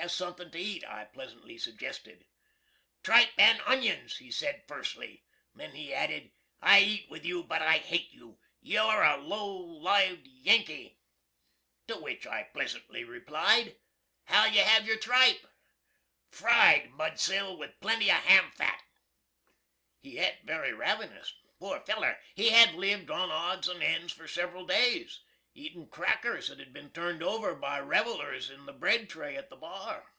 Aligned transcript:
"Hav' 0.00 0.12
suthin' 0.12 0.50
to 0.52 0.58
eat!" 0.58 0.84
I 0.86 1.04
pleasantly 1.06 1.58
suggested. 1.58 2.24
"Tripe 3.02 3.30
and 3.36 3.60
onions!" 3.66 4.16
he 4.18 4.30
sed 4.30 4.62
furcely; 4.68 5.24
then 5.56 5.72
he 5.72 5.92
added, 5.92 6.30
"I 6.62 6.80
eat 6.80 7.10
with 7.10 7.24
you, 7.26 7.42
but 7.42 7.60
I 7.62 7.78
hate 7.78 8.10
you. 8.12 8.38
You're 8.60 9.02
a 9.02 9.16
low 9.18 9.54
lived 9.58 10.26
Yankee!" 10.28 11.00
To 11.88 11.96
which 11.98 12.26
I 12.28 12.44
pleasantly 12.44 13.02
replied, 13.04 13.74
"How'l 14.26 14.50
you 14.52 14.62
have 14.62 14.86
your 14.86 14.98
tripe?" 14.98 15.44
"Fried, 16.30 16.90
mudsill! 16.92 17.58
with 17.58 17.80
plenty 17.80 18.08
of 18.08 18.18
ham 18.18 18.52
fat!" 18.52 18.80
He 19.98 20.18
et 20.20 20.42
very 20.44 20.70
ravenus. 20.72 21.34
Poor 21.58 21.80
feller! 21.80 22.18
He 22.36 22.50
had 22.50 22.72
lived 22.74 23.10
on 23.10 23.30
odds 23.32 23.66
and 23.68 23.82
ends 23.82 24.12
for 24.12 24.28
several 24.28 24.64
days, 24.64 25.20
eatin' 25.54 25.88
crackers 25.88 26.46
that 26.48 26.60
had 26.60 26.72
bin 26.72 26.88
turned 26.92 27.20
over 27.20 27.52
by 27.52 27.80
revelers 27.80 28.48
in 28.48 28.64
the 28.66 28.72
bread 28.72 29.10
tray 29.10 29.34
at 29.36 29.50
the 29.50 29.56
bar. 29.56 30.12